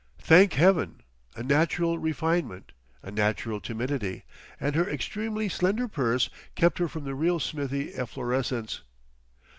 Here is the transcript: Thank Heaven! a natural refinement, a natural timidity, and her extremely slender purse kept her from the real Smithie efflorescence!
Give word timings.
Thank 0.17 0.53
Heaven! 0.53 1.01
a 1.35 1.43
natural 1.43 1.99
refinement, 1.99 2.71
a 3.03 3.11
natural 3.11 3.61
timidity, 3.61 4.23
and 4.59 4.73
her 4.73 4.89
extremely 4.89 5.47
slender 5.47 5.87
purse 5.87 6.31
kept 6.55 6.79
her 6.79 6.87
from 6.87 7.03
the 7.03 7.13
real 7.13 7.39
Smithie 7.39 7.93
efflorescence! 7.95 8.81